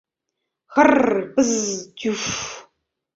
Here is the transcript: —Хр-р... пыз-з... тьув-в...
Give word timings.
—Хр-р... 0.73 1.03
пыз-з... 1.33 1.77
тьув-в... 1.97 2.67